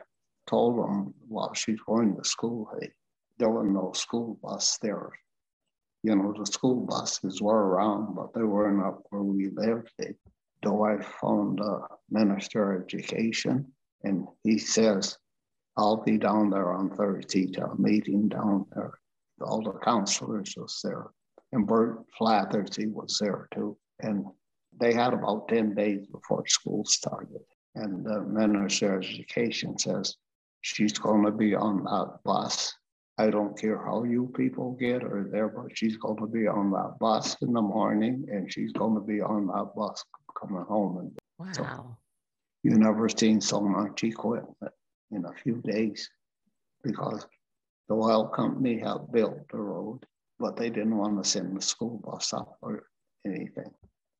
[0.50, 2.90] told them while she's going to school, hey,
[3.38, 5.10] there was no school bus there.
[6.02, 9.90] You know, the school buses were around, but they weren't up where we lived.
[9.96, 10.14] They,
[10.62, 15.16] the wife phoned the minister of education, and he says,
[15.76, 18.94] I'll be down there on Thursday to a meeting down there.
[19.40, 21.06] All the counselors was there.
[21.52, 23.76] And Bert Flatherty was there too.
[24.00, 24.26] And
[24.78, 27.44] they had about 10 days before school started.
[27.74, 30.16] And the Minister of Education says,
[30.60, 32.74] she's going to be on that bus.
[33.18, 36.70] I don't care how you people get her there, but she's going to be on
[36.70, 40.04] that bus in the morning and she's going to be on that bus
[40.38, 40.98] coming home.
[40.98, 41.52] And wow.
[41.52, 41.96] So
[42.62, 44.72] you never seen so much equipment
[45.10, 46.08] in a few days
[46.82, 47.26] because
[47.88, 50.06] the oil company had built the road,
[50.38, 52.84] but they didn't want to send the school bus up or
[53.26, 53.70] anything.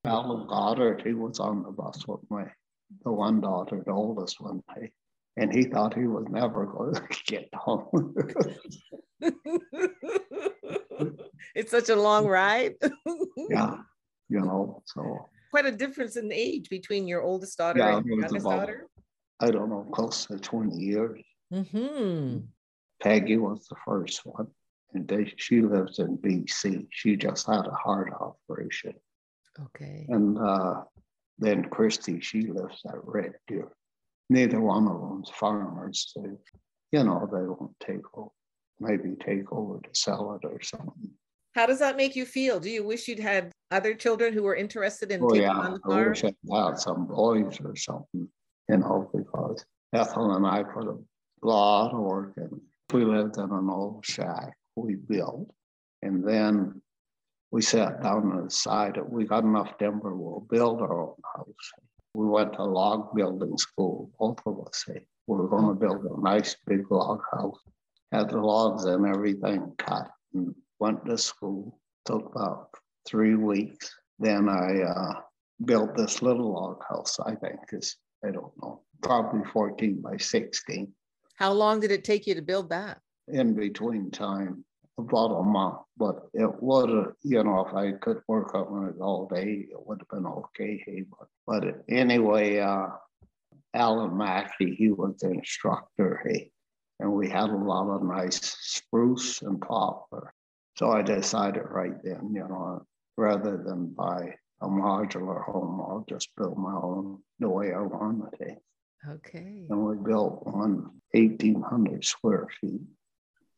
[0.04, 2.44] Alan Goddard, he was on the bus with me,
[3.04, 4.62] the one daughter, the oldest one,
[5.36, 8.14] and he thought he was never going to get home.
[11.54, 12.74] it's such a long ride.
[13.50, 13.76] yeah,
[14.28, 15.26] you know, so.
[15.50, 18.86] Quite a difference in age between your oldest daughter yeah, and your youngest about, daughter.
[19.40, 21.20] I don't know, close to 20 years.
[21.52, 22.38] Mm-hmm.
[23.02, 24.46] Peggy was the first one,
[24.94, 26.86] and they, she lives in BC.
[26.90, 28.94] She just had a heart operation.
[29.60, 30.06] Okay.
[30.08, 30.82] And uh,
[31.38, 33.72] then Christy, she lives at Red Deer.
[34.30, 36.12] Neither one of them's farmers.
[36.14, 36.24] So,
[36.92, 38.30] you know, they won't take over,
[38.78, 41.10] maybe take over to sell it or something.
[41.54, 42.60] How does that make you feel?
[42.60, 45.52] Do you wish you'd had other children who were interested in oh, taking yeah.
[45.52, 45.98] on the farm?
[45.98, 48.28] I wish I had some boys or something,
[48.68, 50.96] you know, because Ethel and I put a
[51.42, 52.60] lot of work in.
[52.92, 55.50] We lived in an old shack we built.
[56.02, 56.80] And then
[57.50, 61.72] we sat down and decided we got enough timber, we'll build our own house.
[62.14, 64.84] We went to log building school, both of us.
[64.86, 67.58] Say, we were going to build a nice big log house,
[68.10, 71.78] had the logs and everything cut, and went to school.
[72.06, 72.70] Took about
[73.06, 73.94] three weeks.
[74.18, 75.20] Then I uh,
[75.64, 80.92] built this little log house, I think, is, I don't know, probably 14 by 16.
[81.36, 82.98] How long did it take you to build that?
[83.28, 84.64] In between time,
[85.00, 89.26] about a month, but it would, you know, if I could work on it all
[89.26, 91.04] day, it would have been okay.
[91.10, 92.88] But, but anyway, uh,
[93.74, 96.20] Alan Mackey, he was the instructor.
[96.24, 96.50] Hey,
[96.98, 100.32] and we had a lot of nice spruce and poplar.
[100.76, 102.84] So I decided right then, you know,
[103.16, 108.40] rather than buy a modular home, I'll just build my own the way I wanted
[108.40, 108.58] it.
[109.08, 109.66] Okay.
[109.70, 112.82] And we built one 1,800 square feet.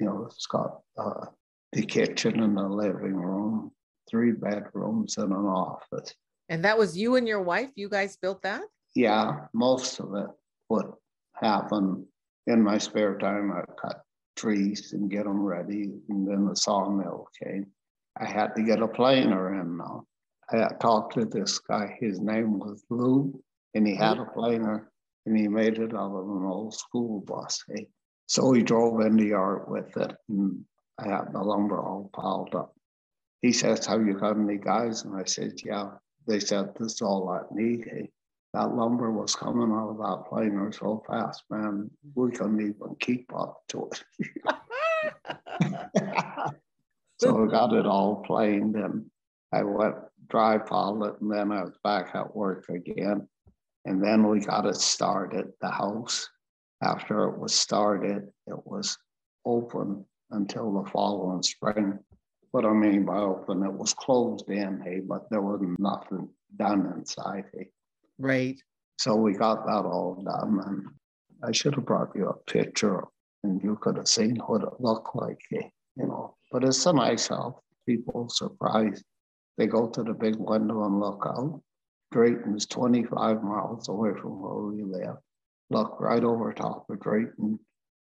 [0.02, 1.26] You know, it's got uh,
[1.72, 3.70] the kitchen and the living room,
[4.10, 6.12] three bedrooms and an office.
[6.48, 7.70] And that was you and your wife?
[7.76, 8.62] You guys built that?
[8.96, 10.26] Yeah, most of it
[10.70, 10.90] would
[11.34, 12.04] happen
[12.48, 13.52] in my spare time.
[13.52, 14.02] I cut
[14.34, 15.92] trees and get them ready.
[16.08, 17.68] And then the sawmill came.
[18.20, 20.06] I had to get a planer in now.
[20.50, 21.96] I talked to this guy.
[22.00, 23.40] His name was Lou,
[23.74, 24.90] and he had a planer,
[25.26, 27.62] and he made it out of an old school bus.
[27.68, 27.86] Hey?
[28.32, 30.64] So he drove in the yard with it, and
[30.98, 32.74] I had the lumber all piled up.
[33.42, 35.04] He says, Have you got any guys?
[35.04, 35.90] And I said, Yeah.
[36.26, 37.84] They said, This is all I need.
[37.84, 38.10] Hey?
[38.54, 43.30] That lumber was coming out of that planer so fast, man, we couldn't even keep
[43.36, 44.02] up to it.
[47.18, 49.10] so I got it all planed and
[49.52, 49.96] I went
[50.30, 53.28] dry piled it and then I was back at work again.
[53.84, 56.30] And then we got it started, the house.
[56.82, 58.98] After it was started, it was
[59.44, 61.98] open until the following spring.
[62.50, 66.92] What I mean by open, it was closed in, hey, but there was nothing done
[66.96, 67.68] inside, hey.
[68.18, 68.60] Right.
[68.98, 70.86] So we got that all done, and
[71.42, 73.04] I should have brought you a picture,
[73.44, 76.36] and you could have seen what it looked like, eh, you know.
[76.50, 77.54] But it's a nice house.
[77.86, 79.04] People surprised.
[79.56, 81.62] They go to the big window and look out.
[82.10, 85.16] Drayton's 25 miles away from where we live.
[85.72, 87.58] Look right over top of Drayton,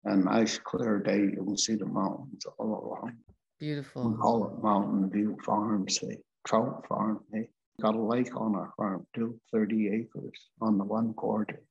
[0.06, 1.20] and nice clear day.
[1.20, 3.18] You can see the mountains all along.
[3.60, 4.10] Beautiful.
[4.10, 7.20] We call it Mountain View Farms, a trout farm.
[7.36, 7.44] Eh?
[7.80, 11.62] got a lake on our farm too, 30 acres on the one quarter.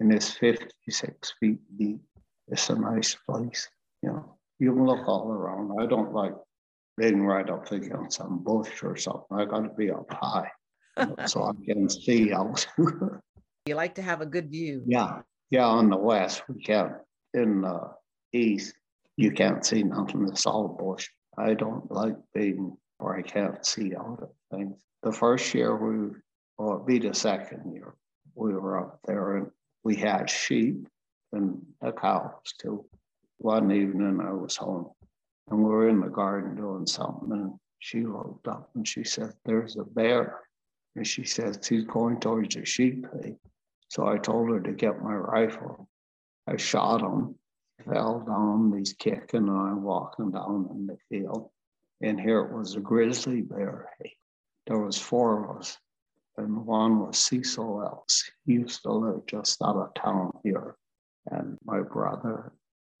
[0.00, 2.00] And it's 56 feet deep.
[2.48, 3.68] It's a nice place.
[4.02, 5.72] You know, you can look all around.
[5.80, 6.34] I don't like
[6.96, 9.38] being right up against some bush or something.
[9.38, 10.50] I got to be up high
[11.26, 12.66] so I can see out.
[13.66, 14.82] you like to have a good view.
[14.86, 15.22] Yeah.
[15.50, 15.66] Yeah.
[15.66, 16.94] On the west, we can't.
[17.34, 17.90] In the
[18.32, 18.74] east,
[19.16, 20.26] you can't see nothing.
[20.28, 21.08] It's all bush.
[21.38, 26.16] I don't like being where I can't see out of things the first year we,
[26.58, 27.94] or be the second year,
[28.34, 29.50] we were up there and
[29.84, 30.88] we had sheep
[31.32, 32.84] and the cows too.
[33.38, 34.90] One evening I was home
[35.48, 39.32] and we were in the garden doing something and she looked up and she said,
[39.44, 40.40] There's a bear.
[40.96, 43.06] And she said, He's going towards the sheep.
[43.88, 45.88] So I told her to get my rifle.
[46.46, 47.36] I shot him,
[47.84, 51.50] fell down, he's kicking, and I'm walking down in the field.
[52.00, 53.88] And here it was a grizzly bear
[54.66, 55.78] there was four of us,
[56.36, 58.30] and one was Cecil Ellis.
[58.44, 60.76] He used to live just out of town here,
[61.30, 62.52] and my brother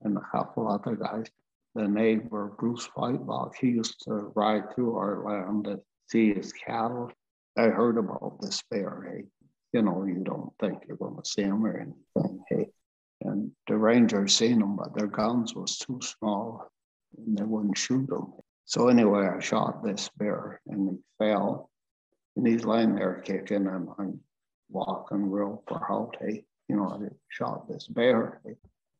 [0.02, 1.26] and a couple other guys.
[1.74, 7.10] The neighbor Bruce Whitlock, he used to ride through our land to see his cattle.
[7.58, 9.18] I heard about this bear.
[9.18, 9.22] Eh?
[9.76, 12.40] Hey, you know, you don't think you're going to see him or anything.
[12.48, 12.68] Hey,
[13.20, 16.70] and the rangers seen him, but their guns was too small,
[17.18, 18.32] and they wouldn't shoot him.
[18.64, 21.70] So anyway, I shot this bear and he fell.
[22.36, 24.20] And he's lying there kicking and I'm
[24.70, 26.16] walking real proud.
[26.20, 28.40] Hey, you know, I shot this bear.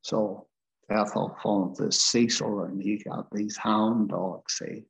[0.02, 0.46] So
[0.90, 4.84] Ethel phoned this Cecil and he got these hound dogs, say.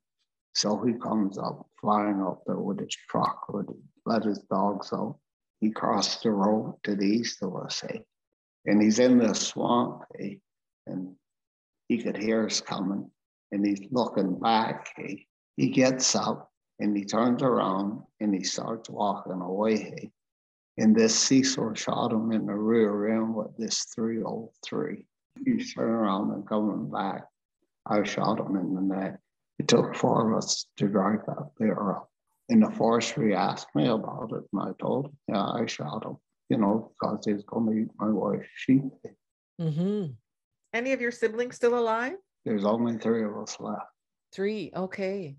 [0.53, 3.67] So he comes up, flying up there with his truck, with
[4.05, 5.17] let his dogs out.
[5.59, 8.01] He crossed the road to the east of us, hey.
[8.65, 10.39] And he's in the swamp, hey,
[10.85, 11.15] and
[11.87, 13.09] he could hear us coming
[13.51, 14.89] and he's looking back.
[14.97, 20.11] He, he gets up and he turns around and he starts walking away.
[20.77, 25.05] And this Cecil shot him in the rear end with this 303.
[25.43, 27.23] He's turning around and coming back.
[27.85, 29.19] I shot him in the neck.
[29.59, 31.97] It took four of us to drive that bear
[32.47, 32.53] up.
[32.53, 36.17] And the forestry asked me about it, and I told him, yeah, I shot him,
[36.49, 38.83] you know, because he's going to eat my wife's sheep.
[39.61, 40.11] Mm-hmm.
[40.73, 42.13] Any of your siblings still alive?
[42.45, 43.81] There's only three of us left.
[44.33, 45.35] Three, okay.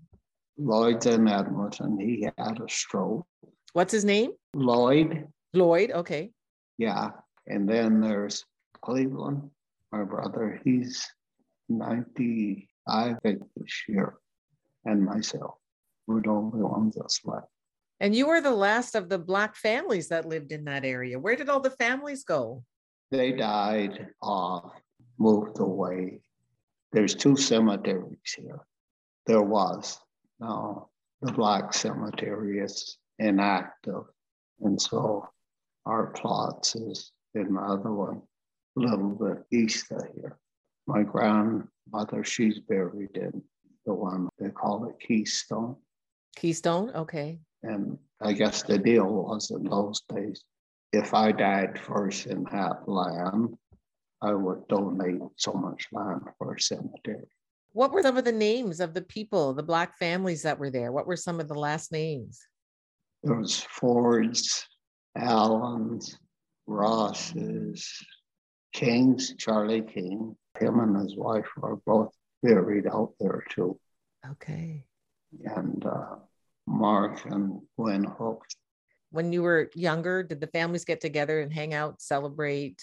[0.57, 1.99] Lloyd's in Edmonton.
[1.99, 3.25] He had a stroke.
[3.73, 4.31] What's his name?
[4.53, 5.27] Lloyd.
[5.53, 6.31] Lloyd, okay.
[6.77, 7.11] Yeah.
[7.47, 8.45] And then there's
[8.81, 9.49] Cleveland,
[9.91, 10.59] my brother.
[10.63, 11.07] He's
[11.69, 14.15] 95 this year,
[14.85, 15.58] and myself.
[16.09, 17.45] We're the only ones that's left.
[17.99, 21.19] And you were the last of the Black families that lived in that area.
[21.19, 22.63] Where did all the families go?
[23.11, 24.71] They died off,
[25.19, 26.21] moved away.
[26.91, 28.59] There's two cemeteries here.
[29.27, 29.99] There was.
[30.39, 30.89] Now,
[31.21, 34.05] the Black Cemetery is inactive.
[34.61, 35.29] And so
[35.85, 38.23] our plots is in the other one,
[38.77, 40.39] a little bit east of here.
[40.87, 43.43] My grandmother, she's buried in
[43.85, 45.75] the one they call it Keystone.
[46.39, 47.37] Keystone, okay.
[47.63, 50.41] And I guess the deal was in those days,
[50.93, 53.55] if I died first and had land,
[54.21, 57.27] I would donate so much land for a cemetery.
[57.73, 60.93] What were some of the names of the people, the Black families that were there?
[60.93, 62.39] What were some of the last names?
[63.23, 64.65] There was Fords,
[65.17, 66.17] Allens,
[66.67, 67.85] Rosses,
[68.73, 70.37] Kings, Charlie King.
[70.57, 73.77] Him and his wife are both buried out there too.
[74.31, 74.85] Okay.
[75.43, 76.15] And uh,
[76.69, 78.55] Mark and Gwen Hooks.
[79.11, 82.79] When you were younger, did the families get together and hang out, celebrate?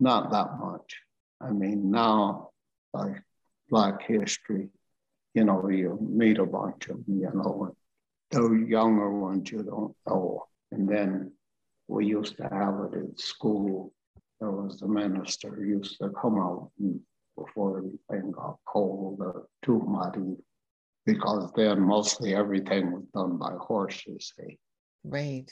[0.00, 0.96] Not that much.
[1.40, 2.50] I mean, now,
[2.92, 3.22] like
[3.70, 4.68] Black history,
[5.34, 7.76] you know, you meet a bunch of them, you know,
[8.30, 10.44] the younger ones you don't know.
[10.72, 11.32] And then
[11.86, 13.92] we used to have it at school.
[14.40, 16.70] There was the minister used to come out
[17.38, 20.36] before everything got cold or too muddy,
[21.06, 24.32] because then mostly everything was done by horses.
[24.38, 24.58] See?
[25.04, 25.50] Right.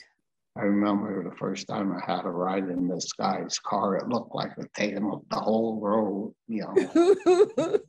[0.57, 4.33] I remember the first time I had a ride in this guy's car, it looked
[4.35, 7.79] like it taken up the whole road, you know.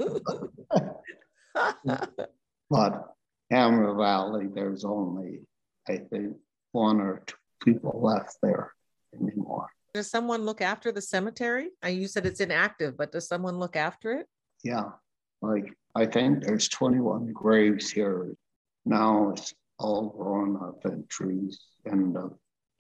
[2.71, 3.15] but
[3.53, 5.43] Amber Valley, there's only,
[5.89, 6.37] I think,
[6.73, 8.73] one or two people left there
[9.15, 9.69] anymore.
[9.95, 11.71] Does someone look after the cemetery?
[11.83, 14.27] And you said it's inactive, but does someone look after it?
[14.65, 14.91] Yeah,
[15.43, 18.35] like I think there's 21 graves here.
[18.85, 22.31] Now it's all grown up in trees, and the,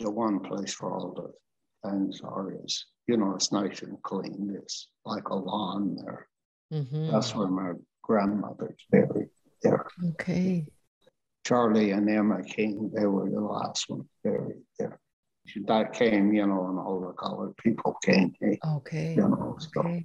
[0.00, 4.54] the one place where all the things are is, you know, it's nice and clean.
[4.56, 6.28] It's like a lawn there.
[6.72, 7.10] Mm-hmm.
[7.10, 9.28] That's where my grandmother's buried
[9.62, 9.86] there.
[10.10, 10.66] Okay.
[11.44, 14.98] Charlie and Emma King, they were the last ones buried there.
[15.66, 18.34] That came, you know, and all the colored people came.
[18.66, 19.14] Okay.
[19.14, 20.04] You know, so okay.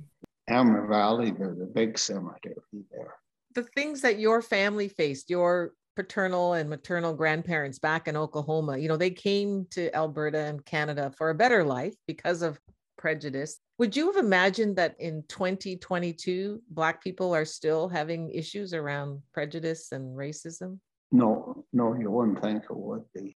[0.49, 2.55] Amber Valley, there's a big cemetery
[2.91, 3.15] there.
[3.53, 8.87] The things that your family faced, your paternal and maternal grandparents back in Oklahoma, you
[8.87, 12.59] know, they came to Alberta and Canada for a better life because of
[12.97, 13.59] prejudice.
[13.79, 19.91] Would you have imagined that in 2022, Black people are still having issues around prejudice
[19.91, 20.79] and racism?
[21.11, 23.35] No, no, you wouldn't think it would be.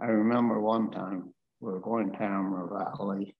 [0.00, 3.34] I remember one time we were going to Amber Valley.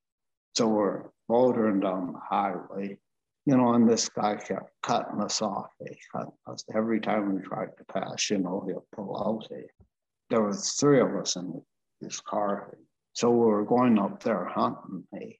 [0.55, 2.99] So we're motoring down the highway,
[3.47, 5.71] you know, and this guy kept cutting us off.
[5.79, 9.49] He cut us every time we tried to pass, you know, he'll pull out.
[10.31, 11.63] There was three of us in
[12.01, 12.77] this car.
[13.13, 15.05] So we were going up there hunting.
[15.13, 15.39] Hey.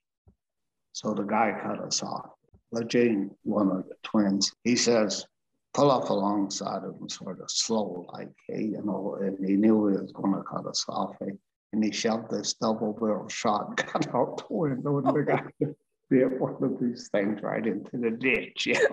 [0.93, 2.29] So the guy cut us off.
[2.71, 5.25] Lejeune, one of the twins, he says,
[5.73, 9.87] pull up alongside of him sort of slow, like, hey, you know, and he knew
[9.87, 11.15] he was going to cut us off.
[11.19, 11.33] Hey,
[11.73, 15.75] and he shoved this double barrel shotgun out the window and the guy
[16.09, 18.67] hit one of these things right into the ditch.
[18.67, 18.87] Yeah.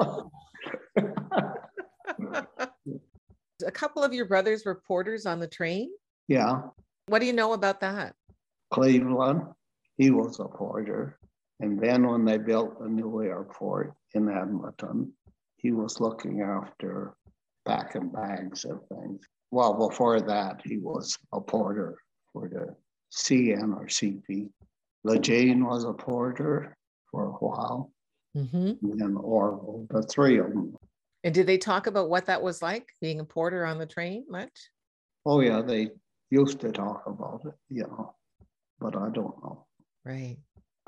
[3.64, 5.90] A couple of your brothers were porters on the train.
[6.28, 6.62] Yeah.
[7.06, 8.14] What do you know about that?
[8.72, 9.42] Cleveland,
[9.96, 11.18] he was a porter.
[11.60, 15.12] And then when they built the new airport in Edmonton,
[15.56, 17.14] he was looking after
[17.64, 19.22] packing bags and things.
[19.50, 21.96] Well, before that, he was a porter
[22.32, 22.74] for the
[23.16, 24.50] CN or CP.
[25.04, 26.76] Lejeune was a porter
[27.14, 27.92] for a while,
[28.36, 28.72] mm-hmm.
[28.82, 30.74] and then Orville, the three of them.
[31.22, 34.24] And did they talk about what that was like being a porter on the train
[34.28, 34.50] much?
[35.24, 35.90] Oh, yeah, they
[36.30, 38.16] used to talk about it, you know,
[38.80, 39.66] but I don't know.
[40.04, 40.36] Right.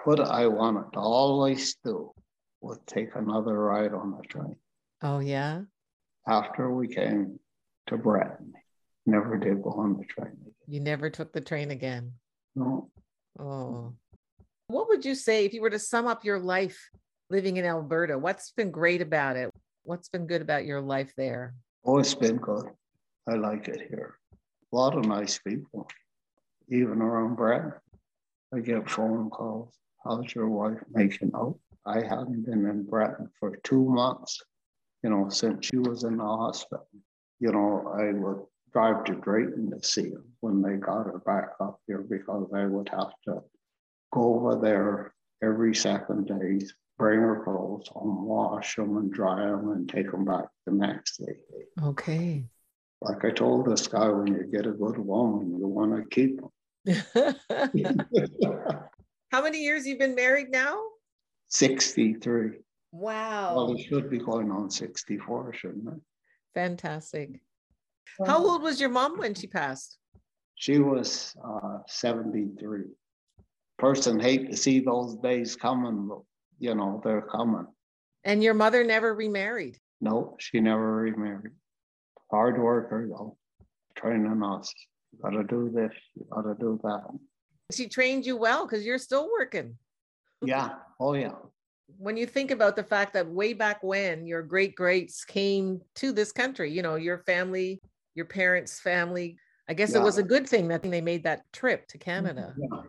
[0.05, 2.13] What I wanted to always do
[2.61, 4.57] was take another ride on the train.
[5.03, 5.63] Oh, yeah.
[6.27, 7.39] After we came
[7.87, 8.53] to Breton,
[9.07, 10.33] never did go on the train.
[10.33, 10.55] again.
[10.67, 12.13] You never took the train again?
[12.57, 12.91] No.
[13.39, 13.95] Oh.
[14.69, 16.91] What would you say if you were to sum up your life
[17.31, 18.19] living in Alberta?
[18.19, 19.51] What's been great about it?
[19.85, 21.55] What's been good about your life there?
[21.85, 22.67] Oh, it's been good.
[23.29, 24.19] I like it here.
[24.73, 25.89] A lot of nice people,
[26.69, 27.75] even around Breton.
[28.53, 29.73] I get phone calls.
[30.05, 31.59] How's your wife making out?
[31.85, 34.43] I haven't been in Breton for two months,
[35.05, 36.89] you know, since she was in the hospital.
[37.39, 41.51] You know, I would drive to Drayton to see her when they got her back
[41.61, 43.43] up here because I would have to
[44.17, 46.61] go over there every second day,
[46.99, 51.19] bring her clothes home, wash them and dry them and take them back the next
[51.19, 51.37] day.
[51.83, 52.47] Okay.
[53.03, 56.41] Like I told this guy, when you get a good woman, you want to keep
[56.41, 56.51] them.
[59.33, 60.81] How many years you've been married now?
[61.49, 62.61] 63.
[62.93, 63.57] Wow.
[63.57, 66.01] Well, it should be going on 64, shouldn't it?
[66.55, 67.43] Fantastic.
[68.25, 69.99] How old was your mom when she passed?
[70.55, 72.85] She was uh, 73.
[73.79, 76.21] Person hate to see those days coming, but
[76.59, 77.67] you know, they're coming.
[78.25, 79.79] And your mother never remarried?
[80.01, 81.53] No, she never remarried.
[82.31, 83.37] Hard worker though,
[83.97, 84.73] training us.
[85.13, 87.05] You gotta do this, you gotta do that.
[87.73, 89.77] She trained you well because you're still working.
[90.43, 91.35] Yeah, oh yeah.
[91.99, 96.13] When you think about the fact that way back when your great greats came to
[96.13, 97.81] this country, you know, your family,
[98.15, 100.01] your parents' family, I guess Yeah.
[100.01, 102.55] it was a good thing that they made that trip to Canada.
[102.59, 102.83] Yeah.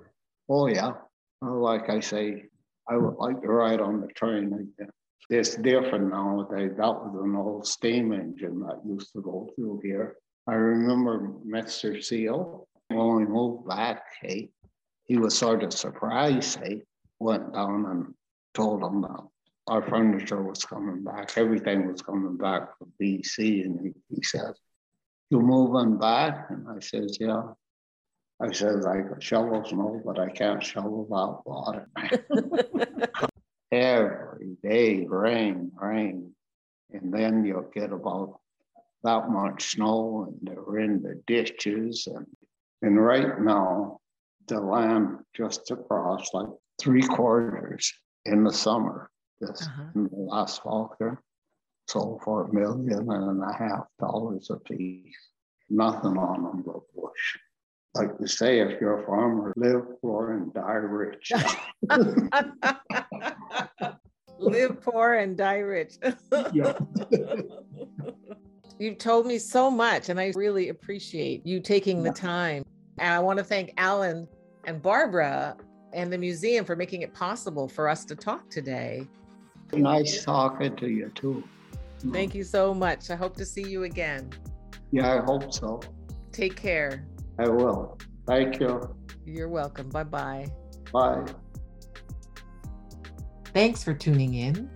[0.50, 0.94] Oh yeah.
[1.42, 2.46] Like I say,
[2.90, 4.90] I would like to ride on the train again.
[5.30, 6.72] It's different nowadays.
[6.78, 10.16] That was an old steam engine that used to go through here.
[10.48, 12.02] I remember Mr.
[12.02, 14.50] Seal, when we moved back, hey,
[15.04, 16.84] he was sort of surprised, hey,
[17.20, 18.14] went down and
[18.54, 19.22] told him that
[19.68, 23.66] our furniture was coming back, everything was coming back from BC.
[23.66, 24.54] And he, he said,
[25.30, 26.48] You moving back?
[26.50, 27.44] And I says, Yeah.
[28.40, 31.88] I said, I got shovels, no, but I can't shovel out water.
[33.72, 36.32] Every day, rain, rain.
[36.92, 38.40] And then you'll get about
[39.04, 42.08] that much snow and they're in the ditches.
[42.08, 42.26] And,
[42.82, 44.00] and right now,
[44.48, 46.48] the land just across like
[46.80, 47.92] three quarters
[48.26, 49.10] in the summer,
[49.42, 49.84] this Uh-huh.
[49.96, 51.22] in the last fall here,
[51.90, 55.18] sold for a million and a half dollars a piece.
[55.70, 57.38] Nothing on them but bush.
[57.98, 61.32] Like to say, if you're a farmer, live poor and die rich.
[64.40, 65.96] Live poor and die rich.
[66.54, 66.74] Yeah.
[68.80, 72.64] You've told me so much, and I really appreciate you taking the time.
[73.00, 74.28] And I want to thank Alan
[74.66, 75.58] and Barbara
[75.94, 79.08] and the museum for making it possible for us to talk today.
[79.74, 81.44] nice talking to you too.
[82.12, 83.10] Thank you so much.
[83.10, 84.30] I hope to see you again.
[84.92, 85.82] Yeah, I hope so.
[86.32, 87.08] Take care.
[87.40, 87.98] I will.
[88.26, 88.96] Thank you.
[89.26, 89.90] You're welcome.
[89.90, 90.48] Bye bye.
[90.92, 91.26] Bye.
[93.54, 94.70] Thanks for tuning in.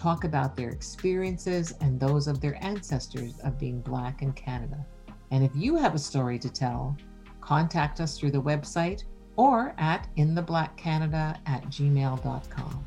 [0.00, 4.86] talk about their experiences and those of their ancestors of being Black in Canada.
[5.30, 6.96] And if you have a story to tell,
[7.42, 9.04] contact us through the website
[9.40, 12.84] or at intheblackcanada at gmail.com.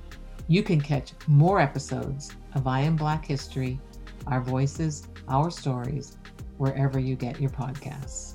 [0.48, 3.80] You can catch more episodes of I Am Black History,
[4.28, 6.20] Our Voices, Our Stories,
[6.60, 8.33] wherever you get your podcasts.